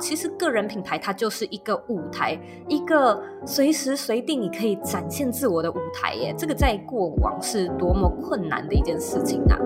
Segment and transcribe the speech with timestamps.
[0.00, 6.34] 其实个人品牌它就是一个舞台，一个随时随地你可以展现自我的舞台耶。
[6.36, 9.56] 这个在过往是多么困难的一件事情啊！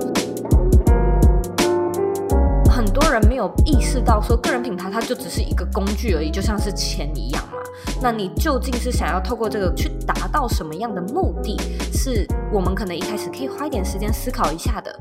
[2.71, 7.58] 很多人没有意识到，说个人品牌它就只是一个工具而已，就像是钱一样嘛。
[8.00, 11.56] 那你究竟是想要透过这个去达到什么样的目的？
[11.92, 14.96] 是我们可能一开始可以花一点时间思考一下的。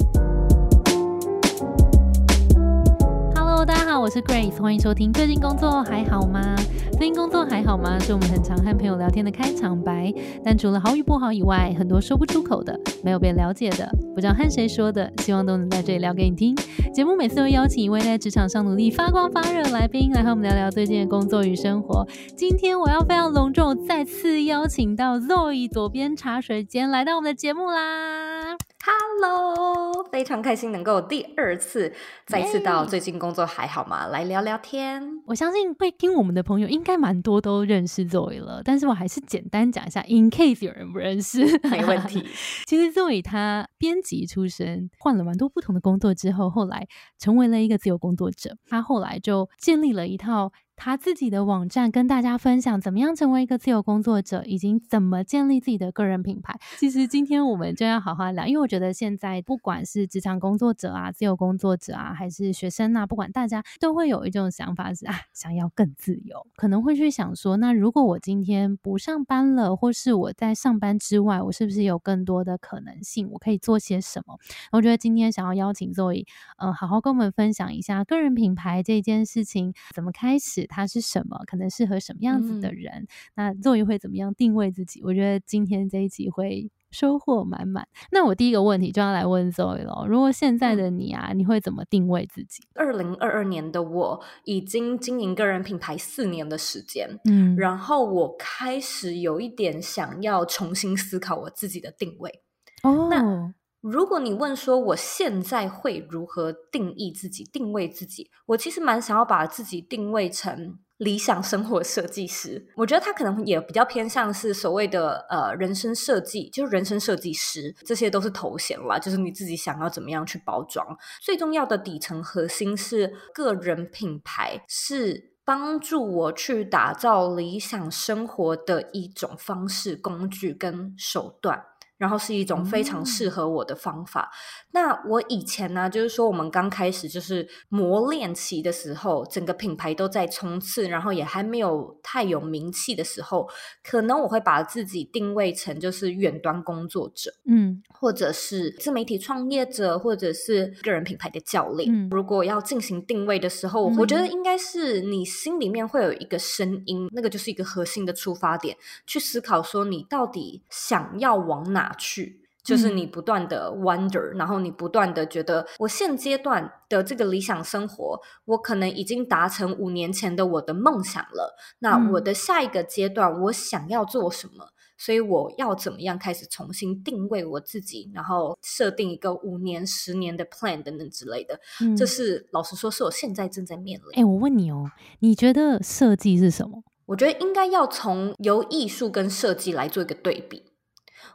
[3.99, 5.11] 好，我是 Grace，欢迎收听。
[5.11, 6.55] 最近工作还好吗？
[6.93, 7.99] 最近工作还好吗？
[7.99, 10.09] 是我们很常和朋友聊天的开场白。
[10.41, 16.55] 但除了好与不好以外，很多说不出口的，没有被了解的，不知道和谁说的，希望都能在这里聊给你听。
[16.93, 22.07] 节目每次会邀请一位在职场上努力发光发热的来宾，来和我们聊聊最近的工作与生活。
[22.37, 28.55] 今天我要非常隆重再次邀请到 Zoe 左边茶水间来到我们的节目啦。
[28.81, 31.91] Hello，非常开心能够第二次
[32.25, 34.05] 再次到最近工作还好吗？
[34.07, 35.03] 来聊聊天。
[35.25, 42.23] 我相信会听我们的朋友应该蛮多都认识 Zoe 了，但是我还是简单讲一下，in case 有人不认识，没问题。
[42.67, 48.55] 其实 Zoe 他编辑出身，换了蛮多不同的工作之后，后来成为了一个自由工作者。
[48.67, 50.51] 他后来就建立了一套。
[50.79, 56.57] 他自己的网站跟大家分享怎么样成为一个自由工作者，以及怎么建立自己的个人品牌。
[56.77, 73.29] 其实今天我们就要好好聊，因为我觉得现在不管是职场工作者啊、自由工作者啊，还是学生啊，不管大家都会有一种想法是啊，想要更自由，可能会去想说，那如果我今天不上班了，或是我在上班之外，我是不是有更多的可能性？
[73.33, 74.37] 我可以做些什么？
[74.71, 76.25] 我觉得今天想要邀请 Zoe，
[76.57, 80.68] 呃，好好跟我们分享一下个人品牌这件事情怎么开始。
[80.69, 81.37] 它是什么？
[81.45, 83.05] 可能适合什么样子的人？
[83.35, 85.01] 那作为会怎么样定位自己？
[85.03, 87.87] 我觉得今天这一集会收获满满。
[88.11, 92.63] 那我第一个问题就要来问 Zoe 了：如果现在的你啊，你会怎么定位自己？
[92.75, 102.41] 二零二二年的我已经经营个人品牌四年的时间，嗯，然后我开始有一点想要重新思考我自己的定位。
[102.83, 103.53] 哦，那。
[103.81, 112.67] 如果你问说我现在会如何定义自己、定位自己，我其实蛮想要把自己定位成理想生活设计师。
[112.75, 120.85] 我觉得他可能也比较偏向是所谓的呃人生设计，就是人生设计师，这些都是头衔啦，就是你自己想要怎么样去包装。
[121.21, 131.63] 最重要的底层核心是个人品牌，是帮助我去打造理想生活的一种方式、工具跟手段。
[131.99, 134.31] 然后是一种非常适合我的方法。
[134.71, 143.47] 那我以前呢，就是说我们刚开始就是磨练期的时候，整个品牌都在冲刺，然后也还没有太有名气的时候，
[143.83, 152.09] 可能我会把自己定位成就是远端工作者，嗯，或者是自媒体创业者，或者是个人品牌的教练。
[152.11, 161.88] 如果要进行定位的时候，我觉得应该是你心里面会有一个声音，那个就是一个核心的出发点，去思考说你到底想要往哪。
[161.97, 171.55] 去，就是你不断的 wonder，然后你不断的觉得，我现阶段的这个理想生活，我可能已经达成五年前的我的梦想了。
[171.79, 174.69] 那我的下一个阶段，我想要做什么？
[175.01, 181.57] 所以我要怎么样开始重新定位我自己，然后设定一个五年、十年的 plan 等等之类的。
[181.79, 184.21] 嗯这是老实说，是我现在正在面临。
[184.21, 186.83] 哎，我问你哦，你觉得设计是什么？
[187.05, 190.63] 我觉得应该要从由艺术跟设计来做一个对比。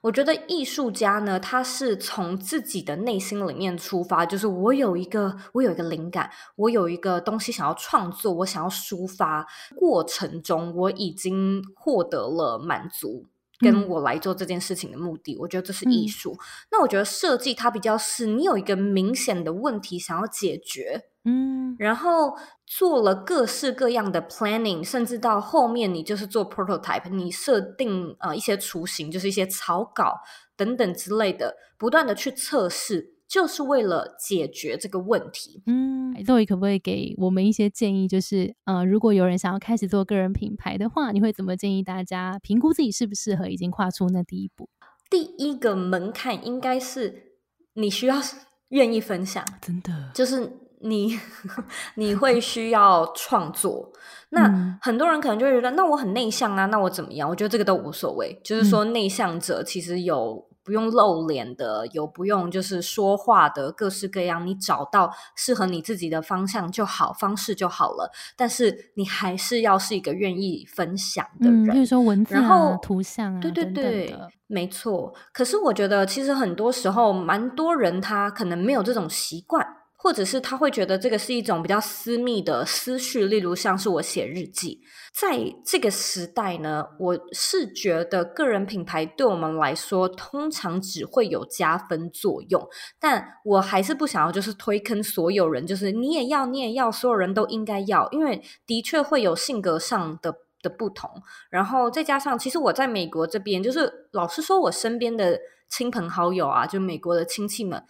[0.04, 13.25] 我觉得艺术家呢，他是从自己的内心里面出发，就是我有一个，我有一个灵感，我有一个东西想要创作，我想要抒发，过程中我已经获得了满足，
[13.60, 16.37] 跟我来做这件事情的目的，我觉得这是艺术。
[16.70, 21.04] 那我觉得设计它比较是，你有一个明显的问题想要解决。
[21.26, 30.21] 嗯，然后做了各式各样的 planning，甚至到后面你就是做 prototype，你设定呃一些雏形，就是一些草稿
[30.54, 35.62] 等等之类的，不断的去测试，就是为了解决这个问题。
[35.66, 38.06] 嗯，Zoe 可不可以给我们一些建议？
[38.06, 44.68] 就是呃，如果有人想要开始做个人品牌的话，你会怎么建议大家评估自己适不适合，已经跨出那第一步？
[45.10, 47.32] 第一个门槛应该是
[47.74, 48.16] 你需要
[48.71, 50.60] 愿意分享，真的就是。
[50.86, 51.18] 你
[51.97, 53.91] 你会需要创作，
[54.28, 57.27] 那很多人可能就会觉得，那我很内向啊，那我怎么样？
[57.27, 58.38] 我觉得这个都无所谓。
[58.44, 64.45] 就是说，内向者其实有不用露脸的，有不用就是说话的，各式各样。
[64.47, 68.11] 你找到适合你自己的方向就好，方式就好了。
[68.37, 74.16] 但是你还是要是一个愿意分享的人，比如说文字、然后图像啊，对对对，
[74.47, 75.15] 没错。
[75.33, 79.66] 可是我觉得，其实很多时候，蛮多人他可能没有这种习惯。
[80.04, 84.83] 或者是他会觉得这个是一种比较私密的思绪，例如像是我写日记。
[85.15, 92.68] 在这个时代呢，我是觉得个人品牌对我们来说，通常只会有加分作用。
[93.01, 101.10] 但我还是不想要，就是推坑所有人，就是你也要，你也要，所有人都应该要，因为的确会有性格上的的不同。
[101.48, 105.41] 然后再加上，其实我在美国这边，就是老实说，我身边的
[105.71, 107.83] 亲朋好友啊，就美国的亲戚们。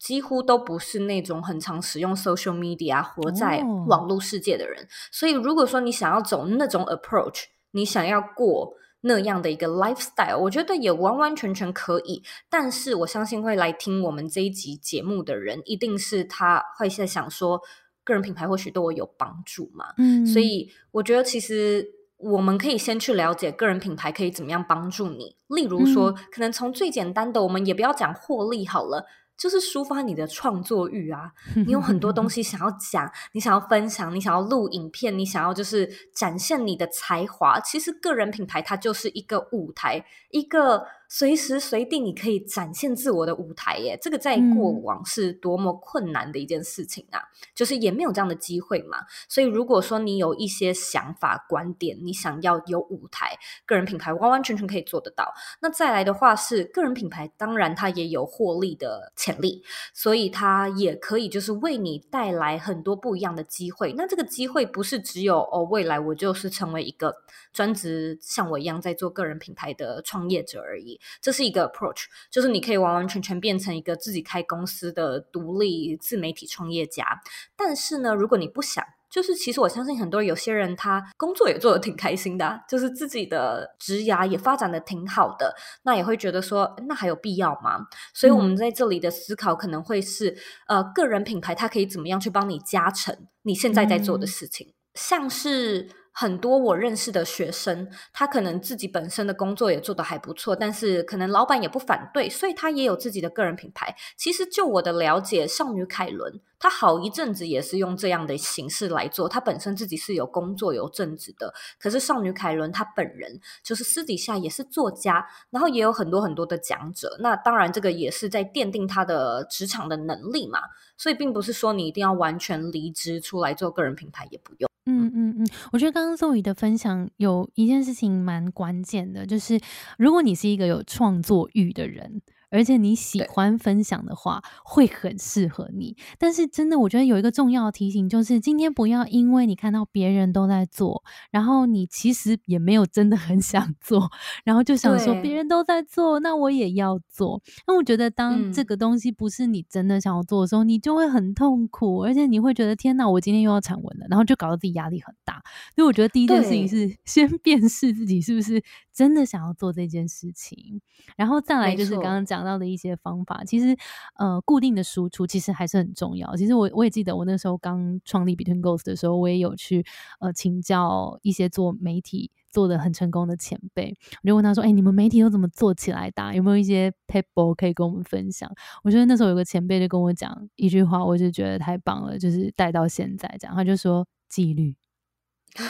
[0.00, 12.22] 几乎都不是那种很常使用 social media、活在网络世界的人，所以如果说你想要走那种 approach，你想要过那样的一个 lifestyle，我觉得也完完全全可以。
[12.48, 17.60] 但是我相信会来听我们这一集节目的人，一定是他会在想说，
[18.02, 19.92] 个人品牌或许对我有帮助嘛？
[19.98, 21.86] 嗯，所以我觉得其实
[22.16, 25.36] 我们可以先去了解个人品牌可以怎么样帮助你。
[25.48, 29.06] 例如说，可能从最简单的，我们也不要讲获利好了。
[29.40, 31.32] 就是抒发你的创作欲啊！
[31.56, 37.58] 你有很多东西想要讲，你想要分享，你想要录影片，你想要就是展现你的才华。
[37.60, 40.86] 其实个人品牌它就是一个舞台，一个。
[41.12, 47.20] 随时随地你可以展现自我的舞台耶，这个在过往是多么困难的一件事情啊！
[47.52, 48.98] 就是也没有这样的机会嘛。
[49.28, 53.36] 所以如果说你有一些想法、观点，你想要有舞台，
[53.66, 55.34] 个人品牌完完全全可以做得到。
[55.60, 63.92] 那再来的话是个人品牌，当然它也有获利的潜力，所以它也可以就是为你带来很多不一样的机会。
[63.96, 67.16] 那这个机会不是只有哦，未来我就是成为一个
[67.52, 71.00] 专职像我一样在做个人品牌的创业者而已。
[71.20, 77.20] 这是一个 approach，就是你可以完完全全变成一个自己开公司的独立自媒体创业家。
[77.56, 87.86] 但是呢，如果你不想，就是其实我相信很多有些人他工作也做得挺开心的，就是自己的职涯也发展的挺好的，那也会觉得说，那还有必要吗？
[88.14, 90.36] 所以我们在这里的思考可能会是，
[90.68, 95.88] 呃，个人品牌它可以怎么样去帮你加成你现在在做的事情，像是。
[96.12, 103.94] 很多我认识的学生，他可能自己本身的工作也做得还不错，但是可能老板也不反对，所以他也有自己的个人品牌。
[104.16, 109.28] 其实就我的了解，少女凯伦，她好一阵子也是用这样的形式来做。
[109.28, 117.16] 她本身自己是有工作有正职的，可是少女凯伦她本人就是私底下也是作家，然后也有很多很多的讲者。
[117.20, 120.60] 那当然，这个也是在奠定她的职场的能力嘛。
[120.98, 124.69] 所以并不是说你一定要完全离职出来做个人品牌，也不用。
[124.86, 129.60] 嗯嗯嗯，我觉得刚刚周宇的分享有一件事情蛮关键的，就是
[129.98, 132.22] 如果你是一个有创作欲的人。
[132.50, 135.96] 而且你喜欢分享的话，会很适合你。
[136.18, 144.10] 但是真的，我觉得有一个重要的提醒，就是今天不要因为你看到别人都在做，然后你其实也没有真的很想做，
[144.44, 147.40] 然后就想说别人都在做，那我也要做。
[147.66, 155.42] 那我觉得，当这个东西不是你真的想要做的时候，你就会很痛苦，而且你会觉得天哪，我今天又要产文了，然后就搞得自己压力很大。
[155.74, 158.62] 所以我觉得第一件事情是先 辨识自己是不是
[159.00, 160.82] 真的想要做这件事情，
[161.16, 162.40] 然后再来就是刚刚讲。
[162.40, 163.76] 到的一些方法，其实
[164.16, 166.34] 呃，固定的输出其实还是很重要。
[166.34, 169.84] 其实我我也记得，我那时候刚创立 Between Goals 的时候，我也有去
[170.20, 176.34] 呃请教一些做媒体做的很成功的前辈，我就问他说：“哎，你们媒体都怎么做起来的？
[176.34, 178.50] 有没有一些 paper 可以跟我们分享？”
[178.82, 183.54] 我觉得那时候有个前辈就跟我讲一句话，我就觉得太棒了，就是带到现在这样。
[183.54, 184.74] 他就说：“纪律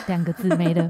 [0.06, 0.88] 两个字没了。”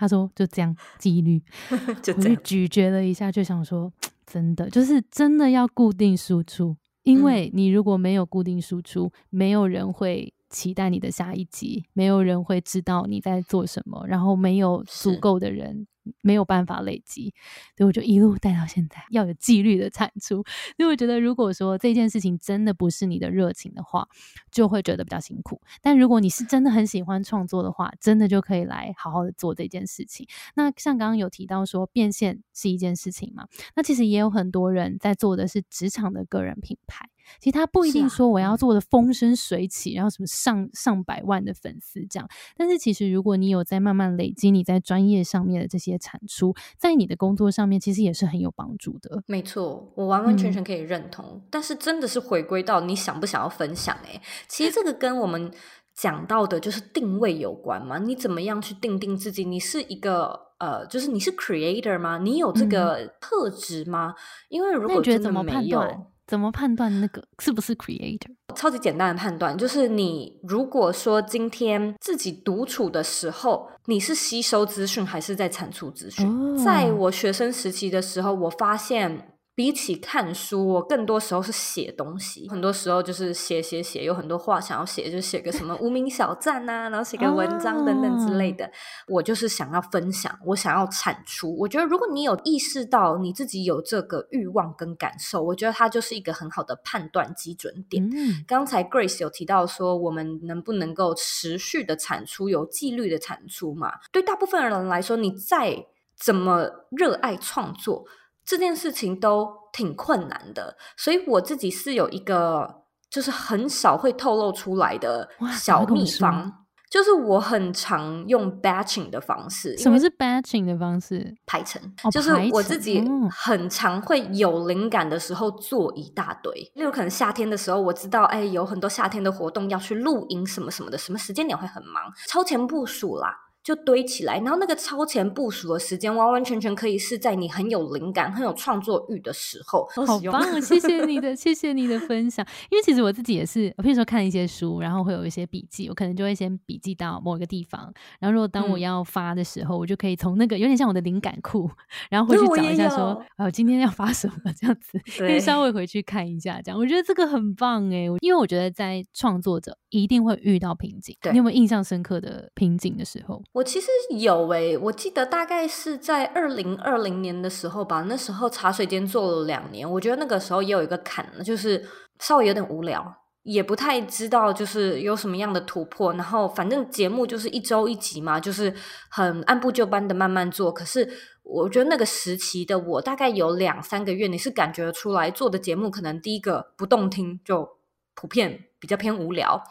[0.00, 1.40] 他说：“就这样，纪律。
[1.70, 3.92] ”我就咀嚼了一下，就想说。
[4.32, 15.84] 真的就是真的要固定输出，因为你如果没有固定输出，没有人会期待你的下一集，没有人会知道你在做什么，然后没有足够的人。
[16.22, 17.34] 没有办法累积，
[17.76, 20.42] 所以我就一路带到现在，要有纪律的产出。
[20.76, 24.08] 所以我觉得，如果说这件事情真的不是你的热情的话，
[24.50, 25.60] 就会觉得比较辛苦。
[25.82, 30.26] 但如果你是真的很喜欢创作的话，真的就可以来好好的做这件事情。
[30.54, 33.46] 那像刚刚有提到说变现是一件事情嘛？
[33.74, 37.08] 那其实也有很多人在做的是职场的个人品牌。
[37.38, 42.28] 其实他不一定说我要做的风生水起，然后什么上上百万的粉丝这样。
[42.56, 49.22] 但是其实如果你有在慢慢累积你在专业上面的这些产出，在你的工作上面其实也是很有帮助的。
[49.26, 51.40] 没错，我完完全全可以认同。
[51.50, 53.96] 但是真的是回归到你想不想要分享？
[54.04, 55.50] 哎，其实这个跟我们
[55.94, 57.98] 讲到的就是定位有关嘛。
[57.98, 59.44] 你怎么样去定定自己？
[59.44, 62.18] 你是一个呃，就是你是 creator 吗？
[62.18, 64.14] 你有这个特质吗？
[64.48, 66.06] 因为如果觉得怎么判断？
[66.30, 68.30] 怎么判断那个是不是 creator？
[68.54, 76.56] 超级简单的判断就是，你如果说今天自己独处的时候，你是吸收资讯还是在产出资讯？
[76.56, 79.26] 在我学生时期的时候，我发现。
[79.60, 82.48] 比起看书，我更多时候是写东西。
[82.48, 88.72] 很多时候就是写写写，有很多话想要写，就写个什么无名小站啊，然后写个文章等等之类的。
[89.06, 91.54] 我就是想要分享，我想要产出。
[91.58, 98.08] 我觉得如果你有意识到你自己有这个欲望跟感受，我觉得它就是一个很好的判断基准点。
[98.46, 103.92] 刚才 Grace 有提到说，我们能不能够持续的产出，有纪律的产出嘛？
[104.10, 105.84] 对大部分人来说，你再
[106.16, 108.06] 怎么热爱创作。
[108.50, 116.52] 这件事情都挺困难的，所以我自己是有一个就是很少会透露出来的小秘方，
[116.90, 119.78] 就是我很常用 batching 的方式。
[119.78, 121.32] 什么是 batching 的方式？
[121.46, 121.80] 排程，
[122.10, 126.52] 就是我自己很常会有灵感的时候做一大堆。
[126.74, 133.36] 例如可能夏天的时候，我知道哎有很多夏天的活动要去露营什么什么的，什么时间点会很忙，超前部署啦。
[133.62, 139.86] 就堆起来，然后那个超前部署的时间，完完全全可以是在你很有灵感、很有创作欲的时候。
[140.06, 140.60] 好棒！
[140.60, 142.46] 谢谢你的，谢谢你的分享。
[142.70, 151.70] 因为其实我自己也是，我譬如说看一些书，然后会有一些笔记，我可能就会先笔记到某一个地方，然后如果当我要发的时候，我就可以从那个有点像我的灵感库，
[152.10, 156.60] 然后回去找一下说，哦，今天要发什么这样子， 可以稍微回去看一下。
[156.62, 161.14] 这样我觉得这个很棒哎，因为我觉得在创作者一定会遇到瓶颈。
[161.30, 163.42] 你有没有印象深刻的瓶颈的时候？
[163.52, 163.88] 我其实
[164.20, 168.04] 有诶，我记得大概是在二零二零年的时候吧。
[168.06, 171.84] 那时候茶水间做了两年，我觉得那个时候也有一个坎，就是
[172.20, 173.04] 稍微有点无聊，
[173.42, 176.12] 也不太知道就是有什么样的突破。
[176.12, 178.72] 然后反正节目就是一周一集嘛，就是
[179.10, 180.72] 很按部就班的慢慢做。
[180.72, 181.10] 可是
[181.42, 187.68] 我觉得那个时期的我，大概有两三个月，你是感觉出来做的节目可能第一个不动听，就
[188.14, 189.62] 普遍比较偏无聊。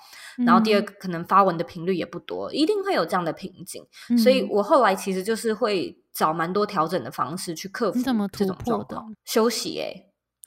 [0.45, 3.83] 然后第二个可能发文的频率也不多，一定会有这样的瓶颈，
[4.17, 7.99] 所以我后来其实就是会找蛮多调整的方式去克服
[8.31, 9.13] 这种状况。
[9.25, 9.93] 休息，哎，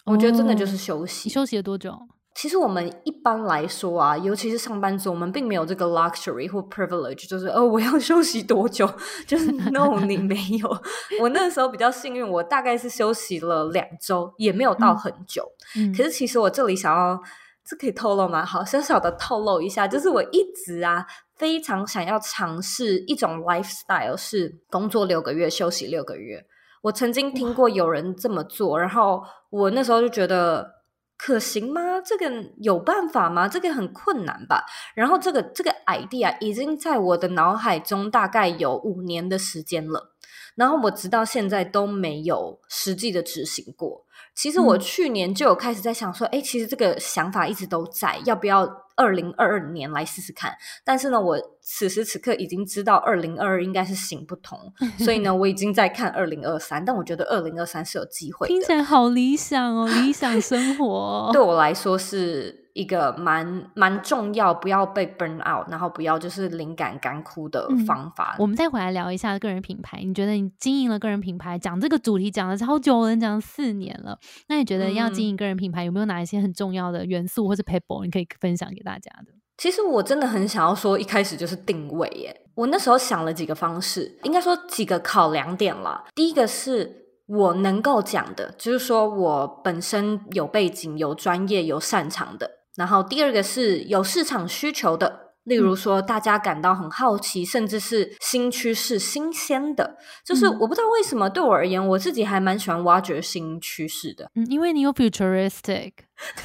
[0.06, 1.28] 我觉得真的就是休息。
[1.28, 1.94] 休息了多久？
[2.34, 8.90] 其实我们一般来说啊，尤其是上班族，我们并没有这个 luxury 或 privilege，就是哦，我要 休息多久？
[9.26, 10.82] 就是 no，你没有。
[11.20, 15.46] 我那时候比较幸运，我大概是休息了两周，也没有到很久。
[15.94, 17.20] 可是其实我这里想要。
[17.64, 18.44] 这可以透露吗？
[18.44, 26.44] 好，小小的透露一下，就是我一直啊非常想要尝试一种 lifestyle，是工作六个月休息六个月。
[26.82, 30.68] 我曾经听过有人这么做，然后我那时候就觉得
[31.16, 32.00] 可行吗？
[32.04, 33.46] 这个有办法吗？
[33.46, 34.64] 这个很困难吧？
[34.96, 40.14] 然后这个这个 idea 已经在我的脑海中大概有五年的时间了，
[40.56, 44.04] 然后我直到现在都没有实际的执行过。
[44.34, 50.54] 其实我去年就有开始在想说，哎，其实这个想法一直都在，要不要二零二二年来试试看？
[50.84, 54.58] 但是呢，我此时此刻已经知道二零二二应该是行不通，
[54.98, 56.84] 所以呢，我已经在看二零二三。
[56.84, 62.61] 但我觉得二零二三是有机会，听起来好理想哦，理想 生活对我来说是。
[62.74, 68.36] 一个蛮蛮重要，不要被 burn out，然后不要就是灵感干枯的方法。
[68.38, 70.02] 我们再回来聊一下个人品牌。
[70.02, 74.18] 你觉得你经营了个人品牌，讲这个主题讲了超久了，讲四年了。
[74.48, 79.32] 那你觉得要经营个人品牌，有没有哪一些很重要的元素或者 people 你可以分享给大家的？
[79.58, 82.34] 其实我真的很想要说，一开始就是定位耶。
[82.54, 86.04] 我那时候想了几个方式，应该说几个考量点了。
[86.14, 92.50] 第一个是我能够讲的，就是说我本身有背景、有专业、有擅长的。
[92.76, 104.30] 然后第二个是有市场需求的，例如说大家感到很好奇，甚至是新趋势、新鲜的，就是我不知道为什么对我而言，我自己还蛮喜欢挖掘新趋势的。
[104.34, 105.92] 嗯，因为你有 futuristic，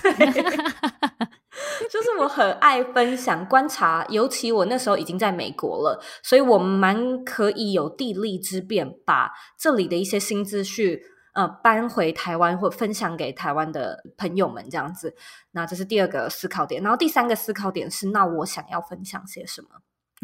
[0.02, 0.12] 对，
[1.90, 11.00] 就是我很爱分享、观察，尤其我那时候已经在美国了，所以我蛮可以有地利之便，把这里的一些新资讯。
[11.38, 15.16] 呃，搬回台湾或分享给台湾的朋友们这样子，
[15.52, 16.82] 那这是第二个思考点。
[16.82, 19.68] 然后第三个思考点是，那我想要分享些什么？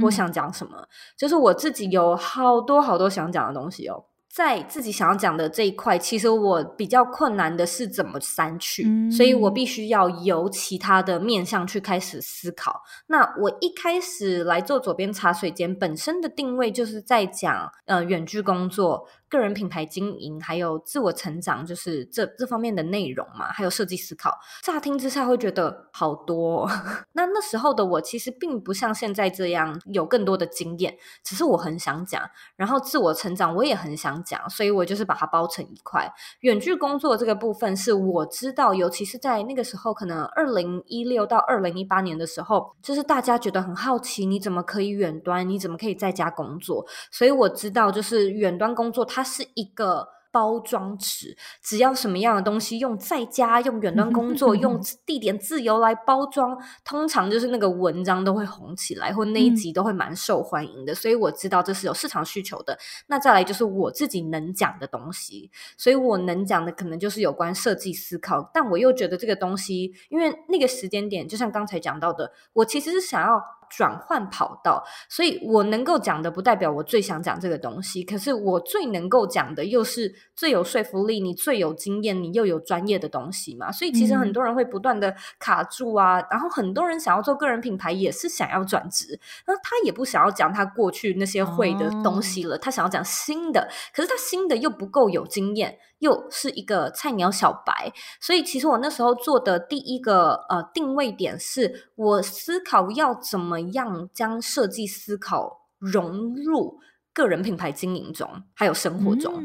[0.06, 0.88] 我想讲什么？
[1.16, 4.06] 就是我自己有好多好多想讲的东西哦。
[4.28, 12.82] 在自己想要讲的这一块，其实我比较困难的是怎么删去，所以我必须要由其他的面向去开始思考。
[13.06, 19.08] 那我一开始来做左边茶水间，本身的定位就是在讲呃远距工作。
[19.38, 24.38] 个人品牌经营，还有自我成长，就是这这方面的内容嘛，还有设计思考。
[24.62, 26.70] 乍听之下会觉得好多。
[27.14, 32.22] 那那时候的我其实并不像现在这样有更多的经验，只是我很想讲，
[32.56, 36.08] 然后自我成长我也很想讲，所以我就是把它包成一块。
[36.42, 45.48] 远距工作这个部分是我知道，尤其是在那个时候，可能二零一六到二零一八年的时候，就是大家觉得很好奇，你怎么可以远端？
[45.50, 46.86] 你怎么可以在家工作？
[47.12, 49.23] 所以我知道，就是远端工作它。
[49.24, 60.96] 是一个包装纸，只要什么样的东西用在家、用远端工作、用 地点自由来包装，通常就是那个文章都会红起来，或那一集都会蛮受欢迎的。
[60.96, 62.76] 所以我知道这是有市场需求的。
[63.06, 73.40] 那再来就是我自己能讲的东西，所以我能讲的可能就是有关设计思考，但我又觉得这个东西，因为那个时间点，就像刚才讲到的，我其实是想要。
[73.76, 83.72] 转换跑道，所以我能够讲的不代表我最想讲这个东西，可是我最能够讲的又是最有说服力、你最有经验、你又有专业的东西嘛。
[83.72, 95.80] 所以其实很多人会不断的卡住啊，然后很多人想要做个人品牌，也是想要转职，那他也不想要讲他过去那些会的东西了，他想要讲新的，可是他新的又不够有经验。
[96.00, 106.80] 又是一个菜鸟小白，所以其实我那时候做的第一个呃定位点是，我思考要怎么样将设计思考融入
[107.14, 109.42] 个人品牌经营中，还有生活中，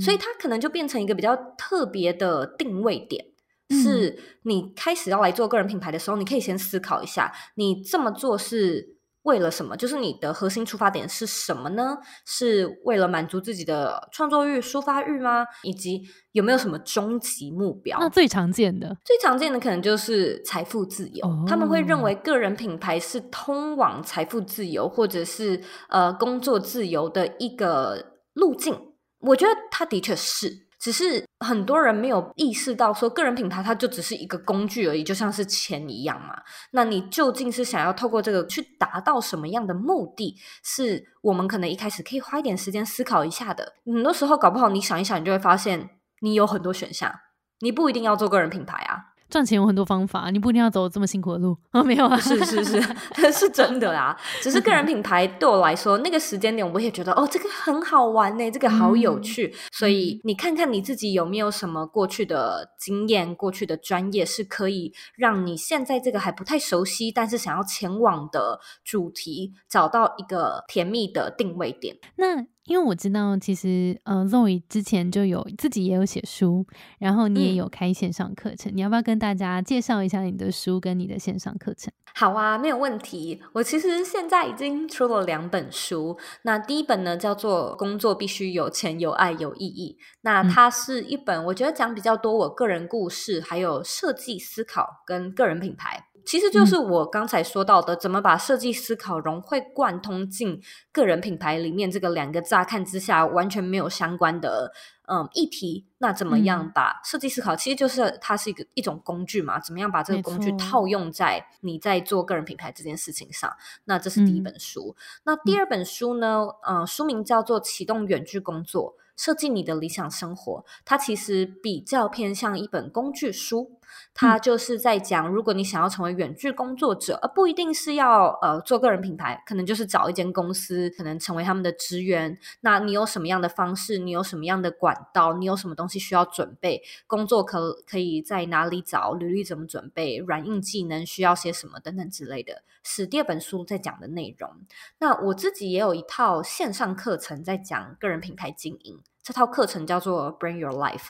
[0.00, 3.24] 所以它可能就变成一个比较特别的定位点。
[3.70, 8.95] 是你开始要来做个人品牌的时候，你可以先思考一下，你这么做是。
[9.26, 9.76] 为了什么？
[9.76, 11.98] 就是你的核心出发点是什么呢？
[12.24, 15.44] 是为了满足自己的创作欲、抒发欲吗？
[15.64, 17.98] 以及有没有什么终极目标？
[17.98, 21.44] 那最常见的、最常见的可能就是财富自由。
[21.46, 28.74] 他们会认为个人品牌是通往财富自由，或者是呃工作自由的一个路径。
[29.18, 30.65] 我觉得他的确是。
[30.86, 36.40] 只是很多人没有意识到，说个人品牌它就只是一个工具而已，就像是钱一样嘛。
[36.70, 40.36] 那你究竟是想要透过这个去达到什么样的目的？
[40.62, 43.72] 是我们可能一开始可以花一点时间思考一下的。
[43.84, 45.90] 很多时候搞不好你想一想，你就会发现
[46.20, 47.12] 你有很多选项，
[47.58, 49.15] 你不一定要做个人品牌啊。
[49.28, 51.82] 赚钱有很多方法，你不一定要走这么辛苦的路啊！
[51.82, 52.80] 没有啊，是是是，
[53.32, 54.16] 是真的啦。
[54.40, 59.54] 只是个人品牌对我来说，那个时间点我也觉得哦，这个很好玩呢，这个好有趣。
[59.72, 71.96] 所以你看看你自己有没有什么过去的经验、过去的专业，是可以让你现在这个还不太熟悉，但是想要前往的主题，找到一个甜蜜的定位点。
[72.16, 72.46] 那。
[72.66, 76.66] 因为我知道，其实呃，Zoe 之前就有自己也有写书，
[76.98, 81.92] 然后你也有开线上课程，你要不要跟大家介绍一下你的书跟你的线上课程？
[82.14, 83.42] 好啊，没有问题。
[83.52, 96.08] 我其实现在已经出了两本书，那第一本呢叫做《工作必须有钱、有爱、有意义》，那它是一本我觉得讲比较多我个人故事，还有设计思考跟个人品牌。
[96.26, 100.60] 其实就是我刚才说到的，怎么把设计思考融会贯通进
[100.90, 101.88] 个人品牌里面。
[101.88, 104.72] 这个两个乍看之下完全没有相关的
[105.06, 107.54] 嗯议题，那怎么样把设计思考？
[107.54, 113.56] 其实就是它是一个一种工具嘛，怎么样把这个工具套用在你在做个人品牌这件事情上？
[113.84, 114.96] 那这是第一本书。
[115.24, 116.48] 那第二本书呢？
[116.68, 118.96] 嗯，书名叫做《启动远距工作》。
[119.16, 123.78] 设计你的理想生活，它其实比较偏向一本工具书。
[124.14, 132.38] 它就是在讲，如果你想要成为远距工作者，而不一定是要呃做个人品牌，可能就是找一间公司，可能成为他们的职员。
[132.60, 133.98] 那你有什么样的方式？
[133.98, 135.34] 你有什么样的管道？
[135.34, 136.82] 你有什么东西需要准备？
[137.06, 139.12] 工作可可以在哪里找？
[139.12, 140.16] 履历怎么准备？
[140.16, 141.78] 软硬技能需要些什么？
[141.80, 144.50] 等等之类的，是第二本书在讲的内容。
[144.98, 149.00] 那我自己也有一套线上课程在讲个人品牌经营。
[149.26, 151.08] 这套课程叫做 Bring Your Life，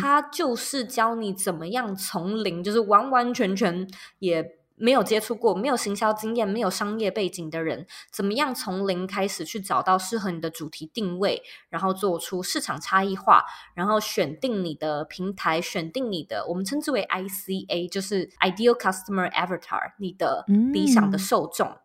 [0.00, 3.88] 它就是教你怎么样从零，就是完完全全
[4.20, 21.76] 也没有接触过、没有行销经验、没有商业背景的人，怎么样从零开始去找到适合你的主题定位，然后做出市场差异化，然后选定你的平台，选定你的我们称之为 ICA，就是 Ideal Customer Avatar，你的理想的受众，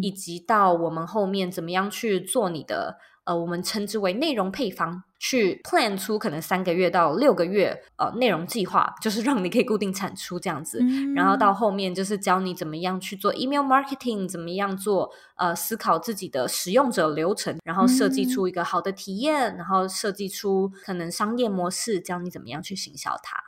[0.00, 2.98] 以及到我们后面怎么样去做你的。
[3.24, 10.78] 呃，我们称之为内容配方，去 plan 出可能三个月到六个月呃内容计划，就是让你可以固定产出这样子。
[11.14, 23.38] 然后到后面就是教你怎么样去做 email marketing，怎么样做呃思考自己的使用者流程，然后设计出一个好的体验，然后设计出可能商业模式，教你怎么样去行销它。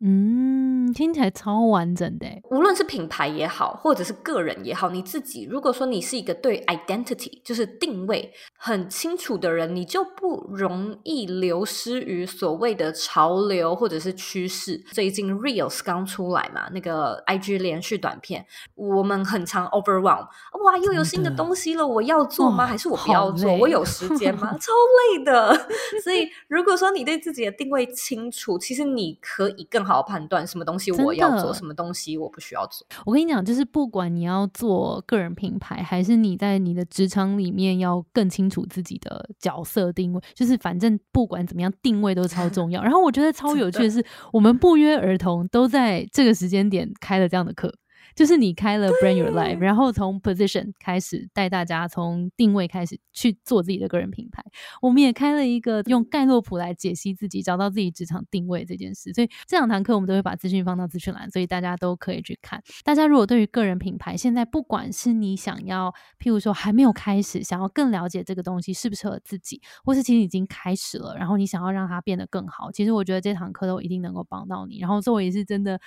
[0.00, 2.26] 嗯，听起来超完整的。
[2.50, 14.78] 无论是品牌也好，或者是个人也好，你自己如果说你是一个对 identity 就是定位很清楚的人，你就不容易流失于所谓的潮流或者是趋势。
[14.92, 18.46] 最近 reels 刚出来嘛，那个 IG 连续短片，
[18.76, 20.28] 我们很常 overwhelm，
[20.64, 22.64] 哇，又有新的东西了，我要做吗？
[22.64, 23.52] 还是我不要做？
[23.56, 24.52] 我有时间吗？
[24.60, 24.72] 超
[25.16, 25.68] 累的。
[26.04, 29.88] 所以如果说你对自己的定位清楚，其实你可以更。
[29.88, 32.86] 好判断什么东东西我要做，什么东西我不需要做。
[33.04, 42.82] 我跟你讲，就是不管你要做个人品牌，还是你在你的职场里面要更清楚自己的角色定位，就是反正不管怎么样，定位都超 重要。
[42.82, 47.72] 然后我觉得超有趣的是，我们不约而同都在这个时间点开了这样的课。
[48.18, 54.44] 就是你开了 Brand Your Life，然后从 Position 开始带大家从定位开始去做自己的个人品牌。
[54.82, 59.12] 我们也开了一个用盖洛普来解析自己、找到自己职场定位这件事。
[59.12, 62.60] 所以这两堂课我们都会把资讯放到资讯栏，所以大家都可以去看。
[62.82, 74.80] 大家如果对于个人品牌，现在不管是你想要，譬如说还没有开始，想要更了解这个东西适不适合自己，或是其实已经开始了，然后你想要让它变得更好，其实我觉得这堂课都一定能够帮到你。
[74.80, 75.78] 然后作为是真的。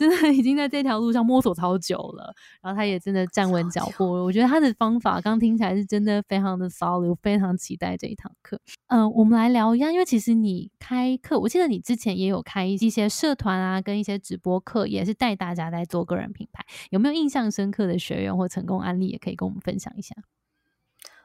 [0.00, 4.06] 真的已经在这条路上摸索超久了，然后他也真的站稳脚步。
[4.06, 8.58] 我觉得他的方法刚听起来是真的非常的 solid，我非常期待这一堂课。
[8.86, 16.64] 嗯，我们来聊一下，因为其实你开课，我记得你之前也有开一些社团啊，跟一些直播课，也是带大家在做个人品牌。
[16.88, 20.14] 有没有印象深刻的学员或成功案例，也可以跟我们分享一下？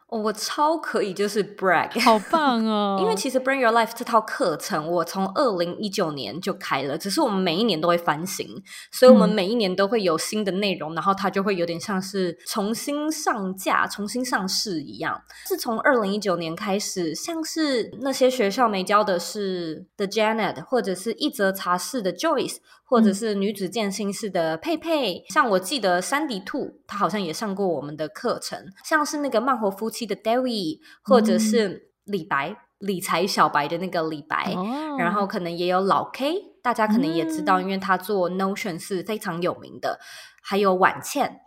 [0.07, 2.97] 我超可以，就是 brag，好棒哦！
[3.01, 8.47] 因为其实 Bring Your Life 这套课程，我从二零一九年就开了，只是我们每一年都会翻新，
[8.91, 15.19] 所以我们每一年都会有新的内容，然后它就会有点像是重新上架、重新上市一样。
[15.47, 22.57] 自从二零一九年开始，像是那些学校没教的是 The Janet，或者是一则茶室的 Joyce。
[22.87, 28.59] 或者是女子健心室的佩佩，像我记得山迪兔，他好像也上过我们的课程。
[28.83, 34.55] 像是那个慢活夫妻的 David，或者是李白理财小白的那个李白，
[34.99, 39.99] 然后可能也有老 K，大家可能也知道，因为他做 Notion 是非常有名的。
[40.43, 41.41] 还有婉倩，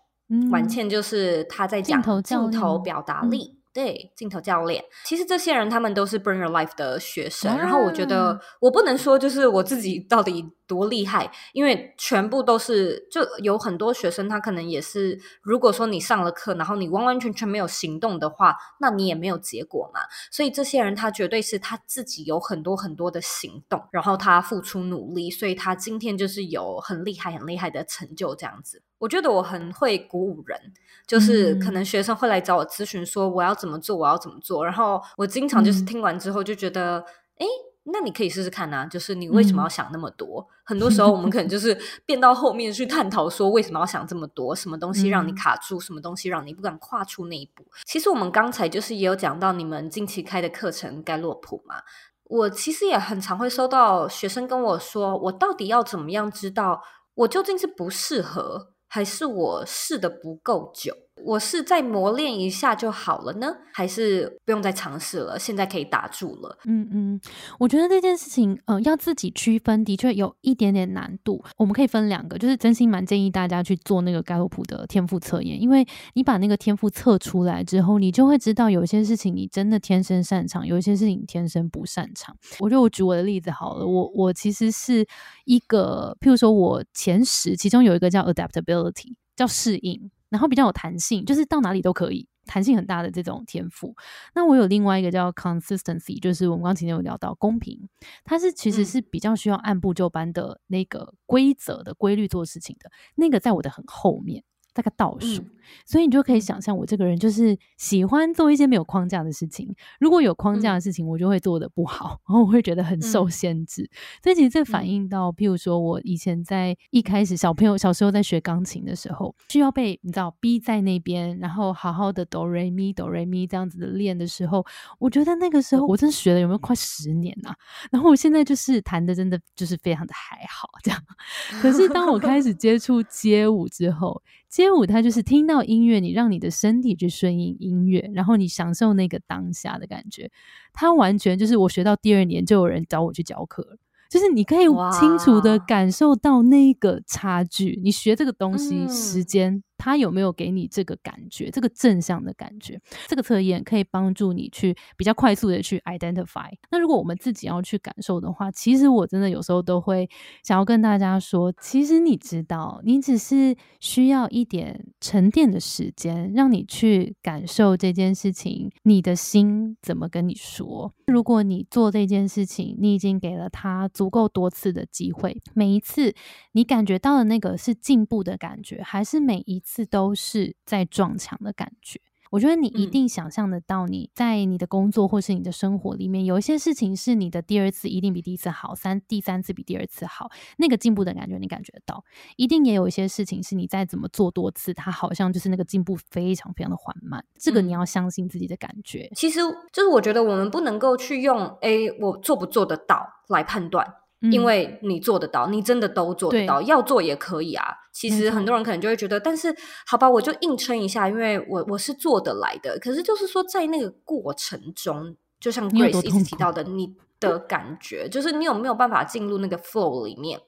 [0.51, 3.57] 婉倩就是他在讲镜头表达力。
[3.71, 7.57] 对镜头教练，其实这些人他们都是 Bring Your Life 的学生。
[7.57, 15.19] 然后我觉得我不能说就是我自己到底多厉害，因为全部都是就有很多学生，他可能也是。
[15.43, 20.03] 如果说你上了课，然后你完完全全没有行动的话，那你也没有结果嘛。
[20.31, 28.83] 所以这些人他绝对是他自己有很多很多的行动，然后他付出努力，所以他今天就是有很厉害很厉害的成就这样子。
[28.99, 30.61] 我觉得我很会鼓舞人，
[31.07, 37.05] 就是可能学生会来找我咨询说我要怎么做，我要怎么做，然后我经常就是听完之后就觉得，
[37.39, 37.47] 哎，
[37.93, 40.47] 那你可以试试看啊，就是你为什么要想那么多？
[40.65, 47.65] 很多时候我们可能就 是变到后面去探讨说为什么要想这么多，什么东西让你卡住，什么东西让你不敢跨出那一步。
[47.85, 51.77] 其实我们刚才就是也有讲到你们近期开的课程盖洛普嘛，
[52.25, 56.83] 我其实也很常会收到学生跟我说，我到底要怎么样知道
[57.15, 58.73] 我究竟是不适合？
[58.91, 60.95] 还是我试的不够久。
[61.25, 65.39] 我是再磨练一下就好了呢，还是不用再尝试了？
[65.39, 66.59] 现在可以打住了。
[66.65, 67.21] 嗯嗯，
[67.59, 71.45] 我觉得这件事情，呃，要自己区分，的确有一点点难度。
[71.57, 82.37] 我们可以分两个，就是真心蛮建议大家去做那个盖洛普的天赋测验，因为你把那个天赋测出来之后，你就会知道有些事情你真的天生擅长，有一些事情天生不擅长。
[82.61, 85.07] 我就我举我的例子好了，我我其实是
[85.45, 90.11] 一个，譬如说我前十，其中有一个叫 adaptability，叫适应。
[90.31, 93.95] 然后比较有弹性，就是到哪里都可以，弹性很大的这种天赋。
[94.35, 97.89] 那我有另外一个叫 consistency，就是我们刚前面有聊到公平，
[98.25, 104.45] 它是其实是比较需要按部就班的那个规则的规律做事情的，那个在我的很后面。
[104.79, 105.43] 大概倒数，
[105.85, 109.75] 所以你就可以想象我这个人就是喜欢做一些没有框架的事情。
[109.99, 113.91] 如果有框架的事情，我就会做的不好，然后我会觉得很受限制。
[114.23, 124.65] 所以其实这反映到，譬如说我以前在一开始小朋友小时候在学钢琴的时候，需要被你知道逼在那边，然后好好的哆瑞咪哆瑞咪这样子的练的时候，
[125.01, 127.53] 我觉得那个时候我真学了有没有快十年啊？
[127.91, 131.03] 然后我现在就是弹的真的就是非常的还好这样。
[131.61, 140.31] 可是当我开始接触街舞之后，街舞它就是听到音乐，你让你的身体去顺应音乐，然后你享受那个当下的感觉。
[140.73, 143.77] 它完全就是我学到第二年就有人找我去教课，
[144.11, 144.67] 就是你可以
[144.99, 147.79] 清楚的感受到那个差距。
[147.83, 149.63] 你学这个东西时间。
[149.79, 152.79] 他有没有给你这个感觉，这个正向的感觉？
[153.07, 156.51] 这个测验可以帮助你去比较快速的去 identify。
[156.71, 160.09] 那如果我们自己要去感受的话，其实我真的有时候都会
[160.43, 170.93] 想要跟大家说，其实你知道，你只是需要一点沉淀的时间，让你去感受这件事情，你的心怎么跟你说。
[171.07, 176.15] 如果你做这件事情，你已经给了他足够多次的机会，每一次
[176.53, 182.01] 你感觉到的那个是进步的感觉，还是每一次都是在撞墙的感觉？
[182.31, 192.05] 我觉得你一定想象得到，你在你的工作或是你的生活里面，有一些事情是你的第二次一定比第一次好，三第三次比第二次好，那个进步的感觉你感觉得到。
[192.37, 197.25] 一定也有一些事情是你再怎么做多次，它好像就是那个进步非常非常的缓慢。
[197.39, 199.11] 这个你要相信自己的感觉。
[199.15, 199.41] 其实
[199.73, 203.87] 就是我觉得我们不能够去用哎，我做不做得到来判断。
[204.21, 207.65] 因为你做得到，你真的都做得到，要做也可以啊。
[207.93, 209.55] 其实很多人可能就会觉得，但是
[209.87, 212.79] 好吧，我就硬撑一下，因为我我是做得来的。
[212.81, 220.41] 可是就是说，在那个过程中，就像 Grace 一直提到的，你的感觉就是你有没有办法进入那个 flow 里面？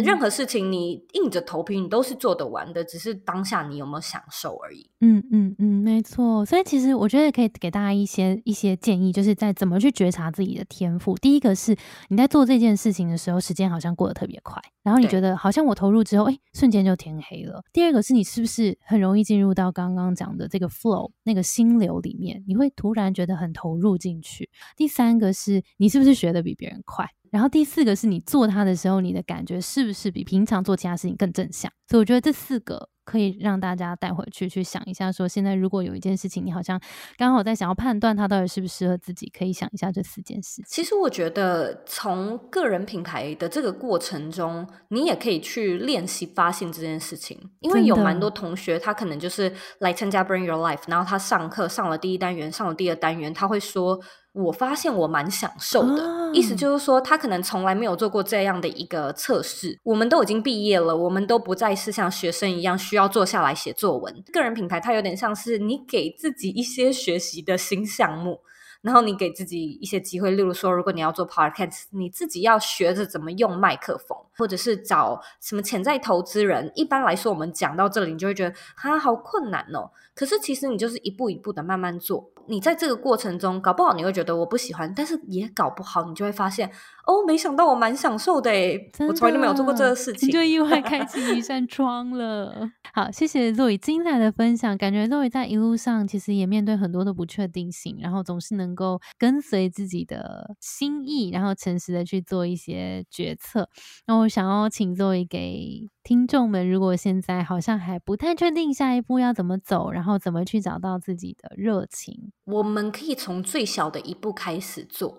[0.00, 4.90] 嗯，任何事情你硬着头皮，你都是做得完的，只是当下你有没有享受而已。
[5.00, 6.44] 嗯嗯嗯，没错。
[6.44, 11.14] 所以其实我觉得可以给大家一些一些建议，就是在怎么去觉察自己的天赋。
[11.16, 11.76] 第一个是
[12.08, 17.62] 你在做这件事情的时候，时间好像过得特别快，然后你觉得好像我投入之后，哎，瞬间就天黑了。
[17.72, 24.50] 第二个是你是不是很容易进入到刚刚讲的这个 flow 那个心流里面，你会突然觉得很投入进去。
[24.76, 27.08] 第三个是你是不是学的比别人快？
[27.30, 31.70] 然后第四个是你做它的时候，你的感觉是不是比平常做其他事情更正向？
[31.88, 32.88] 所以我觉得这四个。
[33.02, 36.80] 可以让大家带回去去想一下，说现在如果有一件事情，你好像
[37.16, 40.62] 刚好在想要判断它到底适不适合自己，可以想一下这四件事。
[40.68, 54.00] 其实我觉得从个人品牌的这个过程中，你也可以去练习发现这件事情，因为有蛮多同学他可能就是来参加 Bring Your Life，然后他上课上了第一单元，上了第二单元，他会说。
[54.32, 59.78] 我发现我蛮享受的，意思就是说，他可能从来没有做过这样的一个测试。
[59.82, 64.22] 我们都已经毕业了，我们都不再是像学生一样需要坐下来写作文。
[64.32, 68.40] 个人品牌它有点像是你给自己一些学习的新项目。
[68.82, 76.72] 然后你给自己一些机会，例如说，如果你要做 podcast，你自己要学着怎么用麦克风，或者是找什么潜在投资人。
[76.74, 79.90] 一般来说，我们讲到这里，你就会觉得啊，好困难哦。
[80.14, 82.30] 可是其实你就是一步一步的慢慢做。
[82.50, 86.70] 你在这个过程中，搞不好你会觉得我不喜欢，但是也搞不好你就会发现。
[87.06, 92.70] 哦，没想到我蛮享受的诶，我从来都没有做过这个事情，就意外开启一扇 窗了。
[92.92, 103.68] 好，谢谢 Zoe 精彩的分享，感觉 Zoe 在一路上其实也面对很多的不确定性，然后总是能够跟随自己的心意，然后诚实的去做一些决策。
[104.06, 115.18] 那我想要请 Zoe 给听众们，如果现在好像还不太确定下一步要怎么走，然后怎么去找到自己的热情，我们可以从最小的一步开始做。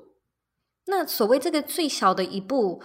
[0.88, 2.82] 那所谓这个最小的一步，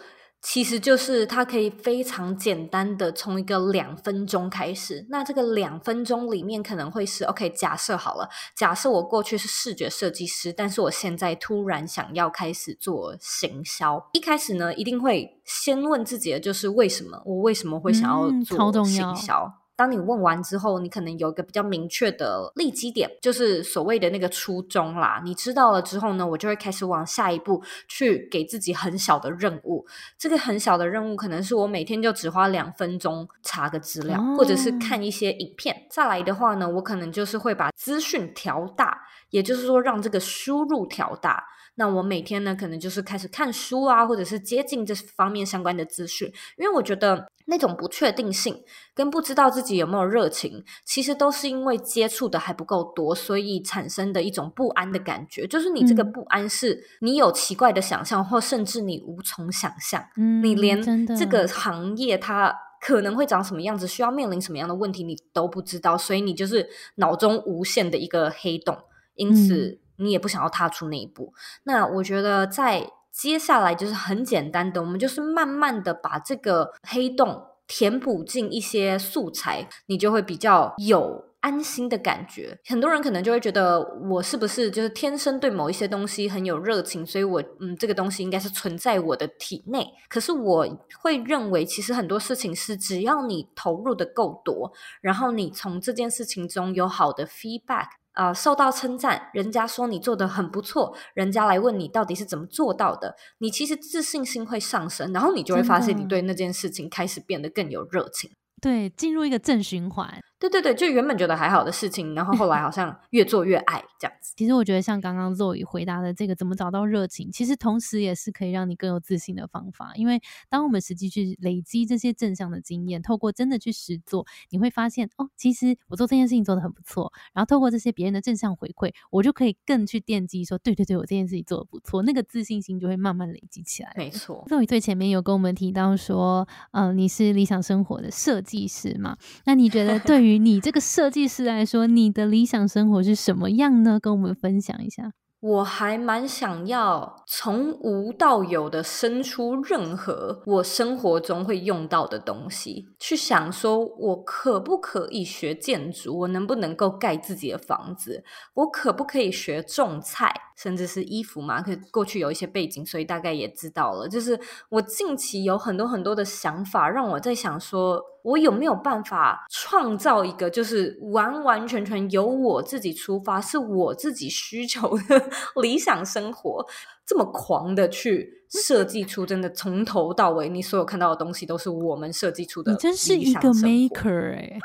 [0.48, 5.04] 其实就是它可以非常简单的从一个两分钟开始。
[5.10, 14.00] 那这个两分钟里面可能会是 OK，假设好了，假设我过去是视觉设计师，但是我现在突然想要开始做行销。
[14.12, 17.20] 一开始呢，一定会先问自己的就是为什么？
[17.26, 19.52] 我为什么会想要做行销？
[19.76, 25.20] 当你问完之后，你可能有一个比较明确的立基点，就是所谓的那个初衷啦。
[25.22, 29.86] 你知道了之后呢，我就会开始往下一步去给自己很小的任务。
[30.16, 35.86] 这个很小的任务可能是我每天就只花两分钟查个资料，或者是看一些影片。
[35.90, 41.44] 再来的话呢，我可能就是会把资讯调大，也就是说让这个输入调大。
[41.78, 48.62] 那我每天呢，可能就是开始看书啊，或者是接近这方面相关的资讯，因为我觉得那种不确定性
[48.94, 55.46] 跟不知道自己有没有热情，其实都是因为接触的还不够多，所以产生的一种不安的感觉。
[55.46, 60.02] 就是你这个不安，是你有奇怪的想象，或甚至你无从想象，
[60.42, 60.82] 你连
[61.14, 68.78] 这个行业它可能会长什么样子，需要面临什么样的问题，你都不知道，所以你就是脑中无限的一个黑洞，
[69.14, 69.78] 因此。
[69.98, 71.32] 你也不想要踏出那一步，
[71.64, 82.58] 那我觉得在接下来就是很简单的，我们就是慢慢的把这个黑洞填补进一些素材，你就会比较有安心的感觉。
[82.66, 83.80] 很多人可能就会觉得
[84.10, 89.94] 我是不是就是天生对某一些东西很有热情，所以我嗯这个东西应该是存在我的体内。
[90.08, 90.66] 可是我
[91.00, 97.86] 会认为，其实很多事情是只要你投入的够多，然后你从这件事情中有好的 feedback。
[98.16, 110.18] 啊，受到称赞，人家说你做的很不错，人家来问你到底是怎么做到的，你其实自信心会上升，然后你就会发现你对那件事情开始变得更有热情，对，进入一个正循环。
[110.38, 114.34] 对对对，就原本觉得还好的事情，然后后来好像越做越爱这样子。
[114.36, 119.92] 其实我觉得像刚刚 Zoe 回答的这个，怎么找到热情，其实同时也是可以让你更有自信的方法。
[119.94, 120.20] 因为
[120.50, 127.10] 当我们实际去累积这些正向的经验，透过真的去实做，你会发现哦，其实我做这件事情做的很不错。
[127.32, 133.94] 然后透过这些别人的正向回馈，我就可以更去奠基说，对对对，我这件事情做的不错，那个自信心就会慢慢累积起来。
[133.96, 139.16] 没错，Zoe 最前面有跟我们提到说，嗯，你是理想生活的设计师嘛？
[139.46, 144.00] 那你觉得对于于你这个设计师来说，你的理想生活是什么样呢？
[144.00, 145.12] 跟我们分享一下。
[145.38, 161.62] 我还蛮想要从无到有的生出任何我生活中会用到的东西，去想说我可不可以学建筑，我能不能够盖自己的房子，我可不可以学种菜，甚至是衣服嘛？
[161.62, 164.08] 可过去有一些背景，所以大概也知道了。
[164.08, 164.38] 就是
[164.68, 168.02] 我近期有很多很多的想法，让我在想说。
[168.26, 175.30] 我有没有办法创造一个，就是完完全全由我自己出发，是我自己需求的
[175.62, 176.66] 理想生活？
[177.06, 182.72] 这么狂的去设计出，真的从头到尾，你所有看到的东西都是我们设计出的。
[182.72, 184.58] 你真是一个 maker 哎！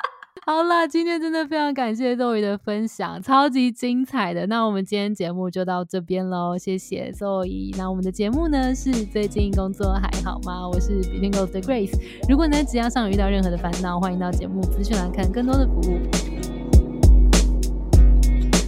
[0.43, 4.47] 好啦，今天真的非常感谢周瑜的分享，超级精彩的。
[4.47, 7.69] 那我们今天节目就到这边喽，谢谢周瑜。
[7.77, 10.67] 那我们的节目呢是最近工作还好吗？
[10.67, 11.95] 我是 b e t w e e n g o 的 Grace。
[12.27, 16.30] 如果呢，只要上遇到任何的烦恼，欢迎到节目资讯栏看更多的服务。